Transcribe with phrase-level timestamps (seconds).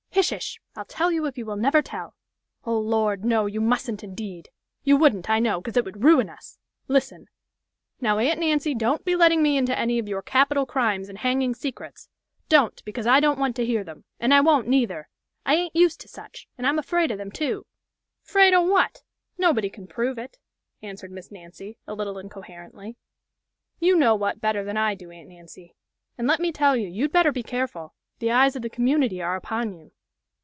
[0.13, 0.61] "Hish ish!
[0.75, 2.15] I'll tell you if you will never tell.
[2.63, 4.49] Oh, Lord, no, you mustn't indeed!
[4.83, 6.59] You wouldn't, I know, 'cause it would ruin us!
[6.87, 7.25] Listen"
[8.01, 11.55] "Now, Aunt Nancy, don't be letting me into any of your capital crimes and hanging
[11.55, 12.07] secrets
[12.49, 15.09] don't, because I don't want to hear them, and I won't neither!
[15.43, 16.47] I ain't used to such!
[16.55, 17.65] and I'm afraid of them, too!"
[18.21, 19.01] "'Fraid o' what?
[19.39, 20.37] Nobody can prove it,"
[20.83, 22.95] answered Miss Nancy, a little incoherently.
[23.79, 25.73] "You know what better than I do, Aunt Nancy;
[26.15, 27.95] and let me tell you, you'd better be careful.
[28.19, 29.93] The eyes of the community are upon you."